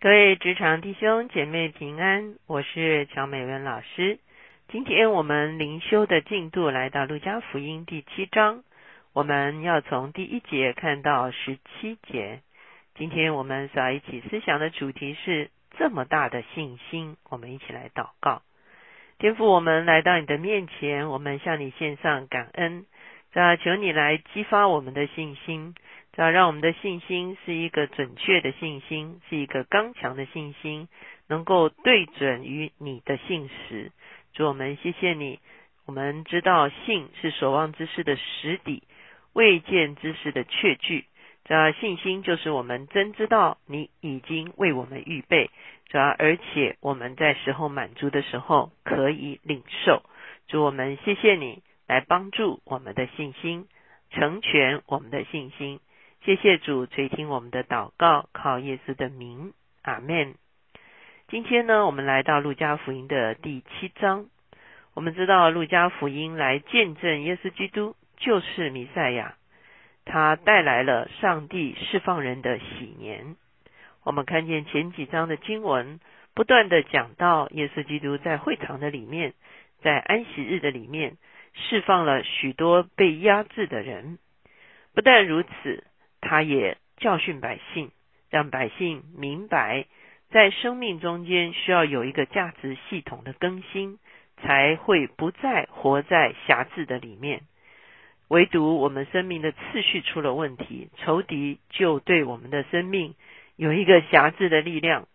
[0.00, 4.20] 各位职场弟兄姐妹平安，我是乔美文老师。
[4.68, 8.62] 今天我们灵修的进度来到路加福音第七章，
[9.12, 12.42] 我们要从第一节看到十七节。
[12.94, 18.42] 今天我们所要一起思想的主题是这么大的信心，我们一起来祷告。
[19.18, 22.86] 天父，我们来到你的面前，我们向你献上感恩，
[23.32, 25.74] 要求你来激发我们的信心。
[26.18, 30.88] 要让我们的信心是一个准确的信心，是一个刚强的信心，
[31.28, 33.92] 能够对准于你的信实。
[34.32, 35.38] 主我们谢谢你，
[35.86, 38.82] 我们知道信是所望之事的实底，
[39.32, 41.04] 未见之事的确据。
[41.44, 45.50] 这信心就是我们真知道你已经为我们预备，
[45.88, 50.02] 主而且我们在时候满足的时候可以领受。
[50.48, 53.68] 主我们谢谢你来帮助我们的信心，
[54.10, 55.78] 成全我们的信心。
[56.24, 60.34] 谢谢主垂听我们的祷告，靠耶稣的名，阿门。
[61.28, 64.26] 今天呢，我们来到路加福音的第七章。
[64.94, 69.36] 我们知道路加福音来见证耶稣基督就是弥赛亚，
[70.04, 73.36] 他带来了上帝释放人的喜年。
[74.02, 76.00] 我们看见前几章的经文，
[76.34, 79.32] 不断的讲到耶稣基督在会堂的里面，
[79.82, 81.16] 在安息日的里面
[81.54, 84.18] 释放了许多被压制的人。
[84.94, 85.84] 不但如此。
[86.20, 87.90] 他也教训百姓，
[88.30, 89.86] 让百姓明白，
[90.30, 93.98] 在生命中间需要有一个价值系统的更新，
[94.42, 97.42] 才会不再活在辖制的里面。
[98.28, 103.14] 唯独我们生命的次序出了问题，仇敌就对我们的生命
[103.56, 105.08] 有一个辖制的力量。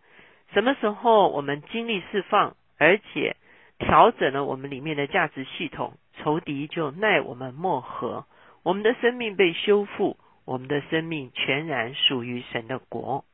[0.52, 3.36] 什么时候我们精力释放，而且
[3.78, 8.26] 调整了我们里面的价值系统，仇敌就奈我们莫何。
[8.64, 10.16] 我们的生命被修复。
[10.44, 13.24] 我们的生命全然属于神的国。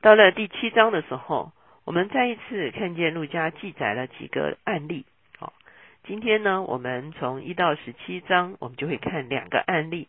[0.00, 1.52] 到了第七章的时候，
[1.84, 5.06] 我们再一次看见路加记载了几个案例。
[5.38, 5.52] 好，
[6.04, 10.08] 今天呢，我们从一到十七章，我们就会看两个案例。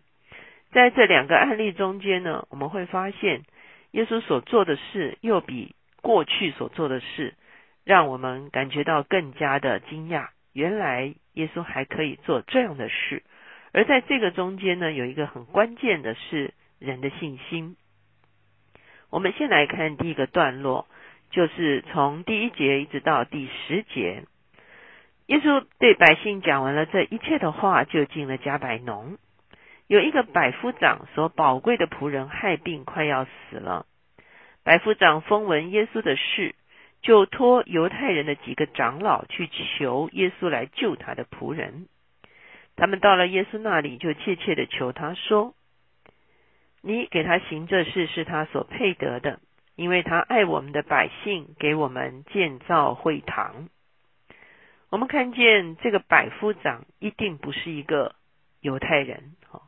[0.72, 3.44] 在这两个案例中间呢，我们会发现
[3.92, 7.36] 耶稣所做的事，又比过去所做的事，
[7.84, 10.30] 让我们感觉到更加的惊讶。
[10.52, 13.22] 原来耶稣还可以做这样的事。
[13.74, 17.76] 而在这个中间呢，有一个很关键的是人的信心。
[19.10, 20.88] 我们先来看第一个段落，
[21.32, 24.24] 就是从第一节一直到第十节。
[25.28, 29.18] 耶稣对百姓讲完了这一切的话，就进了加百农。
[29.88, 33.86] 有一个百夫长所宝贵的仆人害病，快要死了。
[34.64, 36.56] 百夫长风闻耶稣的事，
[37.02, 41.88] 就托犹太人的几个长老去求耶稣来救他的仆人。
[42.76, 45.54] 他们到了耶稣那里，就切切的求他说
[46.82, 49.40] ：“你给他行这事，是他所配得的，
[49.76, 53.70] 因为他爱我们的百姓，给我们建造会堂。”
[54.90, 58.16] 我们看见这个百夫长一定不是一个
[58.60, 59.62] 犹太人，哈，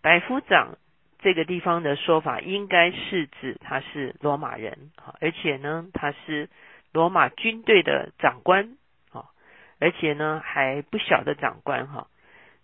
[0.00, 0.78] 百夫长
[1.18, 6.48] 这个地方的说法，应该是指他是罗马人，哈，而且呢，他是
[6.92, 8.76] 罗马军队的长官，
[9.10, 9.30] 哈，
[9.78, 12.08] 而且呢还不小的长官，哈。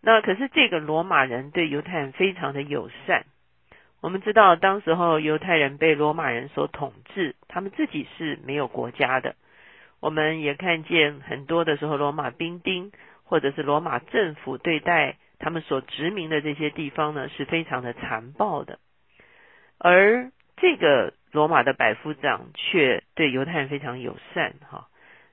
[0.01, 3.25] 那可是这个罗马人对犹太人非常的友善。
[4.01, 9.35] 我们知道，当时候犹太人被罗马人所统治，他们自己是没有国家的。
[10.01, 12.93] 我们也看见很多的时候，罗马兵丁
[13.25, 18.79] 或者是罗马政府对待他们所殖民的这些地方呢，是非常的残暴的。
[19.79, 24.87] 而这个罗马的百夫长却对犹太人非常友善，哈，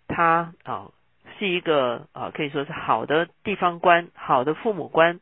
[0.07, 0.89] 他啊。
[1.37, 5.19] 是一个啊，可以说是好的地方官，好的父母官。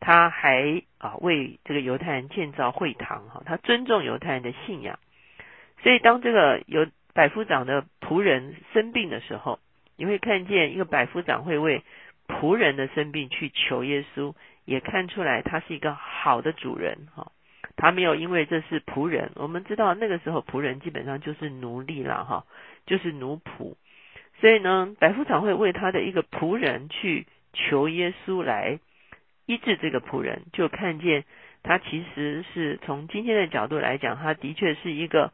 [0.00, 4.96] 他还啊为这个犹太人建造会堂哈，他尊重犹太人的信仰。
[5.82, 9.58] 所以当这个有百夫长的仆人生病的时候，
[9.96, 11.82] 你会看见一个百夫长会为
[12.28, 17.32] 仆人的生病去求耶稣，也看出来他是一个好的主人哈。
[17.74, 22.44] 他没有因为这是仆人，我们知道那个时候仆人基本上就是奴隶了哈，
[22.86, 23.74] 就是奴仆。
[24.40, 28.78] 所以呢，百夫长会为他的一个仆人去求耶稣来
[29.46, 31.24] 医治这个仆人，就看见
[31.62, 35.32] 他其实是从今天的角度来讲，他的确是一个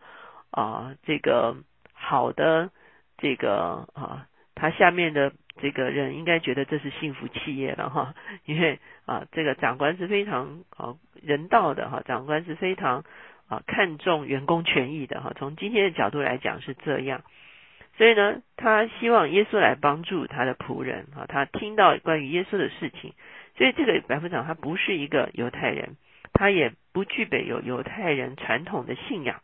[0.51, 1.57] 啊这个
[1.93, 2.71] 好的
[3.19, 8.15] 这个啊，他下面的这个人应该觉得这是幸福企业了哈，
[8.47, 13.05] 因为啊这个长官是非常啊人道的哈，长官是非常
[13.49, 17.23] 啊看重员工权益的哈，从今天的角度来讲是这样。
[17.97, 21.27] 所以呢，他希望耶稣来帮助他的仆人啊。
[21.29, 23.15] 他听到关于耶稣的事情，
[23.57, 25.97] 所以这个百夫长他不是一个犹太人，
[26.33, 29.41] 他也不具备有犹太人传统的信仰。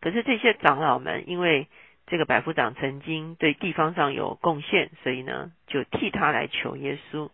[0.00, 1.68] 可是这些长老们因为
[2.06, 7.30] 这个百夫长曾经对地方上有贡献，所以呢就替他来求耶稣。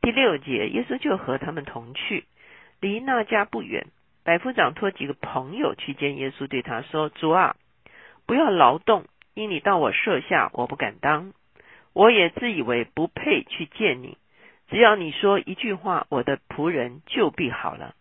[0.00, 2.24] 第六节，耶稣就和他们同去，
[2.80, 3.88] 离那家不远。
[4.24, 7.56] 百夫长托几个朋友去见耶稣，对他说：“主啊，
[8.30, 11.32] 不要劳动，因你到我舍下，我不敢当。
[11.92, 14.18] 我也自以为不配去见你。
[14.68, 17.96] 只要你说一句话，我的仆人就必好了。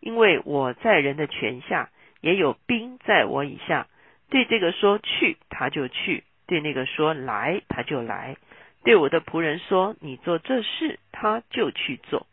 [0.00, 1.90] 因为我在人的权下，
[2.20, 3.86] 也有兵在我以下。
[4.28, 8.38] 对这个说去，他就去；对那个说来，他就来。”
[8.82, 12.26] 对我的仆人说：“你做这事，他就去做。”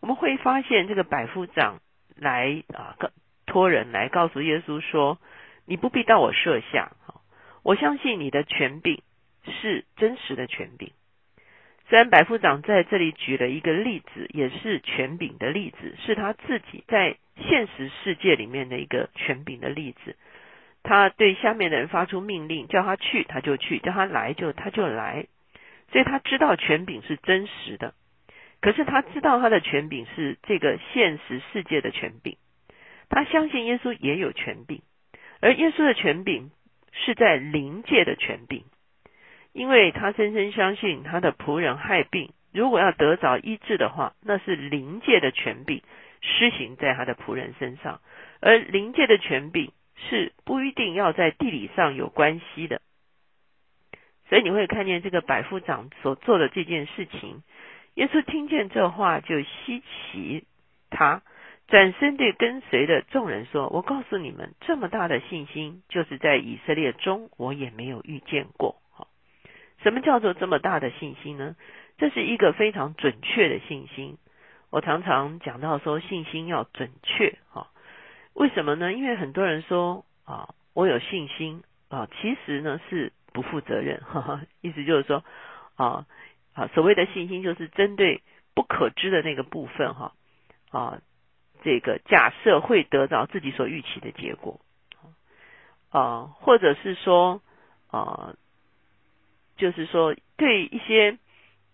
[0.00, 1.80] 我们会发现，这个百夫长
[2.16, 2.96] 来啊，
[3.44, 5.18] 托人来告诉耶稣说
[5.66, 6.92] ：“你不必到我设下，
[7.62, 9.02] 我相信你的权柄
[9.44, 10.92] 是真实的权柄。”
[11.88, 20.16] 虽然百夫长在这里举了一个例子，也是权柄的例子，是他自己在现实世界里面的一个权柄的例子。
[20.84, 25.26] 他对下面的人发出命令，叫他去他就去，叫他来就他就来。
[25.90, 27.92] 所以他知道权柄是真实的，
[28.60, 32.36] 可是他知道他的权柄是这个现实世界的权柄。
[33.08, 34.80] 他相信耶稣也有权柄，
[35.40, 36.50] 而耶稣的权柄
[36.92, 38.64] 是在灵界的权柄，
[39.52, 45.82] 因为他深深相信他的仆人害病，如果要得着医治的话，那是灵界的权柄
[46.20, 48.00] 施行在他的仆人身上，
[48.40, 52.82] 而灵界的权柄是不一定要在地理上有关系的。
[54.28, 57.42] 所以你会看见这个百夫长所做的这件事情，
[57.94, 60.44] 耶稣听见这话就稀奇，
[60.90, 61.22] 他
[61.70, 68.76] 转身对跟随的众人说：“我告诉你们，这么大的信心，就是在以色列中我也没有遇见过。
[68.90, 69.06] 哈，
[69.82, 71.56] 什么叫做这么大的信心呢？
[71.96, 74.18] 这是一个非常准确的信心。
[74.68, 77.38] 我常常讲到说，信心要准确。
[77.50, 77.68] 哈，
[78.34, 78.92] 为什么呢？
[78.92, 83.12] 因为很多人说啊，我有信心啊，其实呢是。
[83.32, 85.22] 不负责任，哈哈，意思就是说，
[85.76, 86.04] 啊
[86.52, 88.22] 啊，所谓的信心就是针对
[88.56, 90.14] 不可知的那个部分，哈
[90.72, 90.98] 啊，
[91.62, 94.60] 这个假设会得到自己所预期的结果，
[95.90, 97.40] 啊，或者是说，
[97.90, 98.34] 啊，
[99.56, 101.18] 就是说对一些，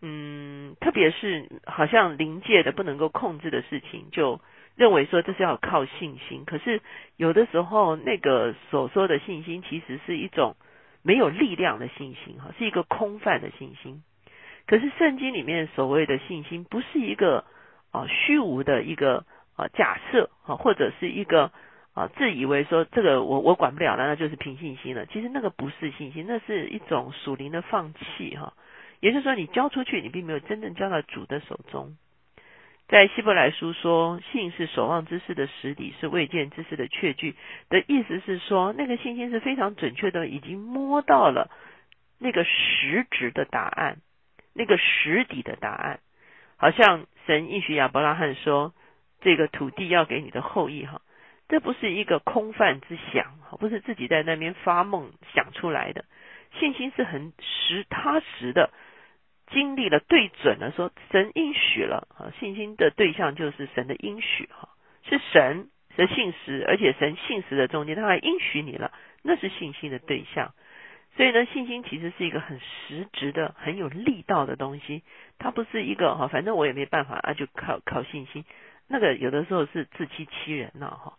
[0.03, 4.41] 嗯，特别是好像临界的不能够控制的事情，就
[4.75, 6.81] 认为说这是要靠信心，可是
[7.17, 10.57] 有的时候那个所说的信心，其实是一种。
[11.03, 14.03] 没有力量的信心，哈，是一个空泛的信心。
[14.67, 17.45] 可是圣经里面所谓的信心，不是一个
[17.93, 19.25] 啊虚无的一个
[19.57, 21.51] 啊假设，啊，或者是一个
[21.95, 25.07] 啊自以为说这个我我管不了了，那就是凭信心了。
[25.07, 28.53] 其实那个不是信心，那是一种属灵的放弃，哈。
[29.01, 31.97] 也就是说，你交出去，你并没有真正交到主的手中。
[32.89, 37.35] 在希伯来书说，信是守望之事的实底，是未见之事的确据。
[37.69, 41.51] 的意思是说，那个信心是非常准确的，已经摸到了
[42.19, 43.99] 那个实质的答案，
[44.55, 45.99] 那个实底的答案。
[46.57, 48.73] 好像神应许亚伯拉罕说，
[49.27, 51.03] 这个土地要给你的后裔，哈，
[51.49, 56.05] 这不是一个空泛之想，不是自己在那边发梦想出来的。
[56.61, 58.71] 信心是很实踏实的。
[59.51, 64.69] 经历了对准了，说神应许了哈，信心的对象就是神的应许哈，
[65.09, 68.93] 是神的信实，而且神信实的中间他还应许你了，
[69.25, 70.55] 那是信心的对象。
[71.17, 75.03] 所以呢，信心其实是一个很实质的、很有力道的东西，
[75.39, 78.45] 它不是一个哈，反正我也没办法啊，就靠靠信心，
[78.89, 81.15] 那个有的时候是自欺欺人呐哈。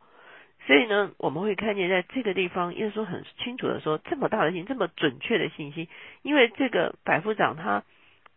[0.66, 5.88] 所以呢，我们会看见在这个地方，耶稣很清楚的说，这么大的信，这么准确的信心，
[6.24, 7.84] 因为这个百夫长他。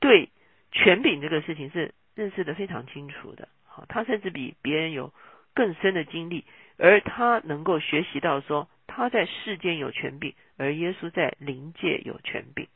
[0.02, 0.30] 对
[0.72, 5.12] 权柄这个事情是认识的非常清楚的，好，他甚至比别人有
[5.52, 6.46] 更深的经历，
[6.78, 12.66] 而他能够学习到说他在世间有权柄，而耶稣在灵界有权柄，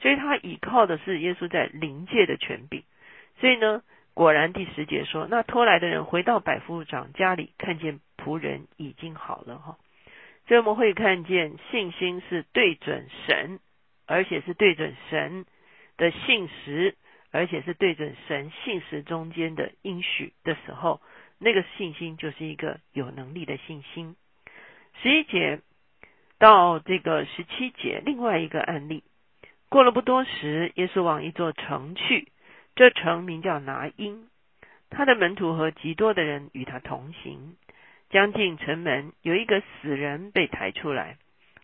[0.00, 2.82] 所以他倚靠的是耶稣在灵界的权柄。
[3.38, 3.84] 所以呢，
[4.22, 9.78] 果然第十节说，那偷来的人回到百夫长家里，看见仆人已经好了哈。
[10.46, 13.58] 所以我们会看见信心是对准神，
[14.06, 15.44] 而且是对准神。
[15.98, 16.96] 的信实，
[17.30, 21.00] 而且是对准神信实中间的应许的时候，
[21.38, 24.16] 那个信心就是一个有能力的信心。
[25.02, 25.60] 十一节
[26.38, 29.04] 到这个十七节，另外一个案例，
[29.68, 32.31] 过了不多时，耶稣往一座城去，
[32.74, 34.28] 这城名叫拿因，
[34.90, 37.56] 他的门徒和极多的人与他同行。
[38.10, 41.16] 将近城门，有一个死人被抬出来，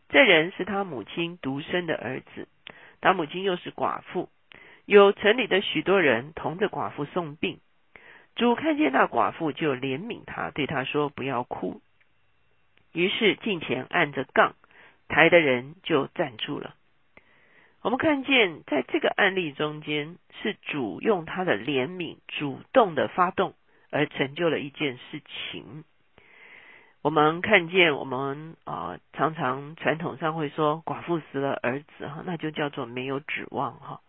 [0.09, 2.49] 这人是他母亲独生的儿子。
[3.01, 4.31] 他母亲又是寡妇，
[4.87, 7.61] 有城里的许多人同着寡妇送病。
[8.35, 11.83] 主看见那寡妇，就怜悯他，对他说：“不要哭。”
[12.93, 14.55] 于是近前按着杠，
[15.09, 16.75] 抬的人就站住了。
[17.89, 23.55] 我们看见，在这个案例中间，是主用他的怜悯主动的发动，
[23.91, 25.85] 而成就了一件事情。
[27.01, 34.03] 我们看见，我们啊，常常传统上会说，寡妇死了儿子哈，那就叫做没有指望哈。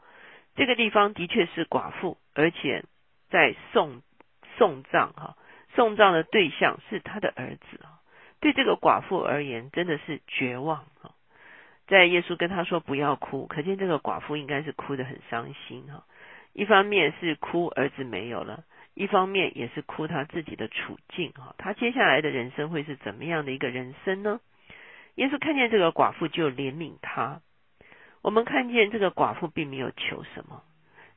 [0.58, 2.84] 这个地方的确是寡妇，而且
[3.30, 4.02] 在送
[4.58, 5.38] 送葬哈，
[5.74, 8.04] 送葬的对象是他的儿子啊。
[8.42, 11.12] 对这个寡妇而言，真的是绝望哈。
[11.90, 16.04] 在耶稣跟他说不要哭，可见这个寡妇应该是哭得很伤心哈。
[16.54, 21.56] 一方面是哭儿子没有了，一方面也是哭他自己的处境哈。
[21.58, 24.40] 他接下来的人生会是怎么样的一个人生呢？
[25.16, 27.42] 耶稣看见这个寡妇就怜悯他。
[28.22, 30.62] 我们看见这个寡妇并没有求什么，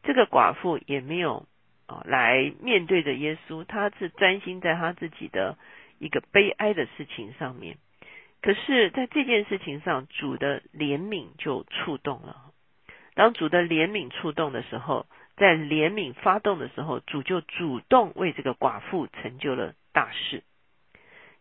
[0.03, 1.47] 这个寡妇也没有
[1.87, 5.59] 啊来面对着耶稣，他是专心在他自己的
[5.99, 7.77] 一个悲哀的事情上面。
[8.43, 12.51] 可是，在这件事情上，主的怜悯就触动了。
[13.15, 15.07] 当主的怜悯触动的时候，
[15.37, 20.43] 在怜悯发动的时候，主就主动为这个寡妇成就了大事。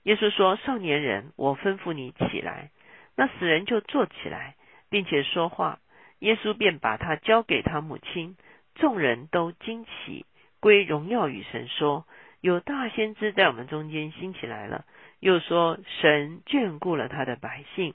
[0.04, 2.70] 耶稣说：“少年人，我吩咐你起来。”
[3.18, 4.56] 那死人就坐起来，
[4.90, 5.80] 并且说话。
[6.20, 8.38] 耶稣便把他交给他母亲。
[8.76, 10.26] 众人都惊奇，
[10.60, 12.06] 归荣耀与神，说
[12.42, 14.86] ：“有大先知在我们中间兴起来了。”
[15.22, 17.94] 又说，神眷顾了他的百姓，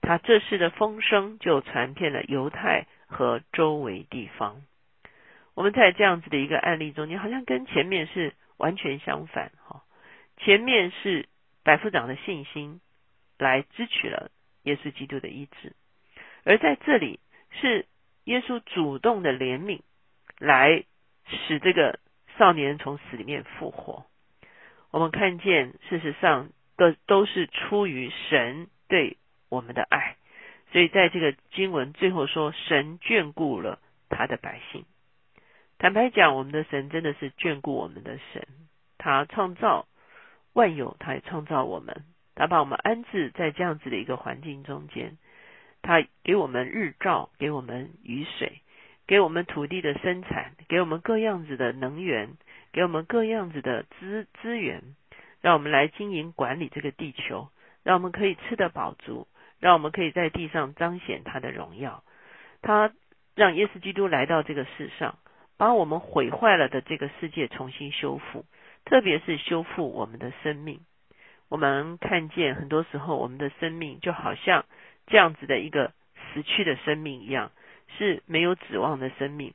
[0.00, 4.62] 他这事的风声就传遍了犹太和周围地方。
[5.54, 9.82] 我们在这样子的一个案例中间，好像跟前面是完全相反哈。
[10.38, 11.28] 前面是
[11.62, 12.80] 百夫长的信心
[13.38, 14.30] 来支取了
[14.62, 15.74] 耶稣基督的医治，
[16.44, 17.84] 而在这里是
[18.24, 19.80] 耶稣主动的怜悯
[20.38, 20.82] 来
[21.26, 22.00] 使这个
[22.38, 24.06] 少年从死里面复活。
[24.94, 29.16] 我们看见，事实上都都是出于神对
[29.48, 30.14] 我们的爱，
[30.70, 34.84] 所以在这个经文最后说，神眷顾了他的百姓。
[35.78, 38.46] 坦白讲，我们的神真的是眷顾我们的神，
[38.96, 39.88] 他创造
[40.52, 42.04] 万有，他也创造我们，
[42.36, 45.18] 他把我们安置在这样子的一个环境中间，
[45.82, 48.60] 他给我们日照，给我们雨水，
[49.08, 52.36] 给我们土地的生产，给我们各样子的能源。
[52.74, 54.82] 给我们各样子的资资源，
[55.40, 57.48] 让我们来经营管理这个地球，
[57.84, 59.28] 让我们可以吃得饱足，
[59.60, 62.02] 让我们可以在地上彰显他的荣耀。
[62.62, 62.92] 他
[63.36, 65.18] 让耶稣基督来到这个世上，
[65.56, 68.44] 把我们毁坏了的这个世界重新修复，
[68.84, 70.80] 特别是修复我们的生命。
[71.48, 74.64] 我们看见很多时候，我们的生命就好像
[75.06, 75.92] 这样子的一个
[76.32, 77.52] 死去的生命一样，
[77.96, 79.54] 是没有指望的生命。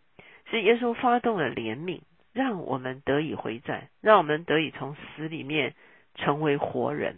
[0.50, 2.00] 是耶稣发动了怜悯。
[2.40, 5.76] 让我们得以回转，让我们得以从死里面
[6.16, 7.18] 成为活人，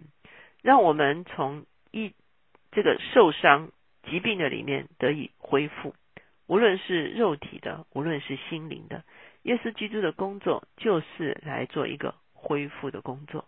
[0.64, 2.16] 让我们从一
[2.72, 3.70] 这个受伤
[4.02, 5.94] 疾病的里面得以恢复，
[6.48, 9.04] 无论是肉体的，无论是心灵的，
[9.44, 13.46] 耶稣基督的工作就是来做一个恢复的工作。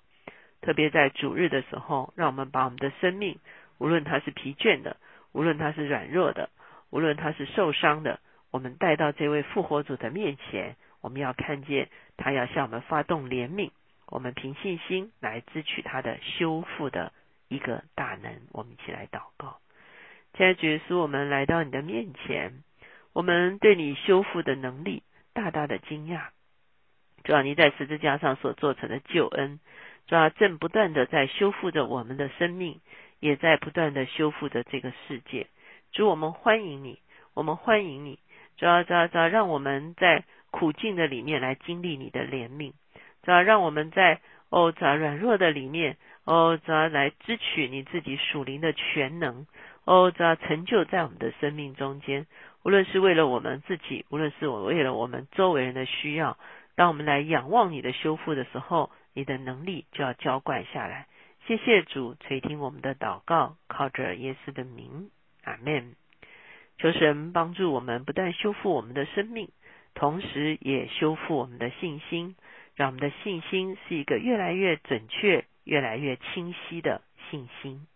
[0.61, 3.39] 特别在主日的时候，让我们把我们的生命，
[3.79, 4.97] 无论他是疲倦的，
[5.31, 6.51] 无论他是软弱的，
[6.91, 8.19] 无论他是受伤的，
[8.51, 10.75] 我们带到这位复活主的面前。
[11.03, 13.71] 我们要看见他要向我们发动怜悯，
[14.07, 17.11] 我们凭信心来支取他的修复的
[17.49, 18.39] 一个大能。
[18.53, 19.59] 我们一起来祷告，
[20.33, 22.63] 亲爱的耶稣，我们来到你的面前，
[23.11, 26.27] 我们对你修复的能力大大的惊讶。
[27.25, 29.59] 主要你在十字架上所做成的救恩，
[30.07, 32.79] 主要正不断的在修复着我们的生命，
[33.19, 35.47] 也在不断的修复着这个世界。
[35.91, 36.99] 主，我们欢迎你，
[37.33, 38.19] 我们欢迎你。
[38.55, 40.23] 主要主要主要让我们在。
[40.53, 42.73] 苦境的里面来经历你的怜悯，
[43.23, 49.47] 主要让我们在哦，主要软弱的里面哦，主要来支取你自己属灵的全能
[49.83, 52.27] 哦，主要成就在我们的生命中间，
[52.63, 56.37] 无论是为了我们自己，无论是我为了我们周围人的需要，
[56.75, 61.07] 当我们来仰望你的修复的时候，你的能力就要浇灌下来。
[61.47, 65.09] 谢谢主垂听我们的祷告，靠着耶稣的名，
[65.43, 65.95] 阿门。
[66.77, 69.49] 求神帮助我们，不断修复我们的生命。
[69.95, 72.35] 同时，也修复我们的信心，
[72.75, 77.87] 让我们的信心是一个越来越准确、越来越清晰的信心。